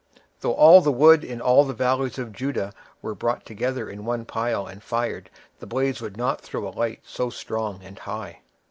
Though 0.39 0.55
all 0.55 0.81
the 0.81 0.91
wood 0.91 1.23
in 1.23 1.41
all 1.41 1.63
the 1.63 1.75
valleys 1.75 2.17
of 2.17 2.33
Judah 2.33 2.73
was 3.03 3.17
brought 3.17 3.45
together 3.45 3.87
in 3.87 4.03
one 4.03 4.25
pile 4.25 4.65
and 4.65 4.81
fired, 4.81 5.29
the 5.59 5.67
blaze 5.67 6.01
would 6.01 6.17
not 6.17 6.41
throw 6.41 6.67
a 6.67 6.71
light 6.73 7.01
so 7.05 7.29
strong 7.29 7.81
and 7.83 7.99
high." 7.99 8.39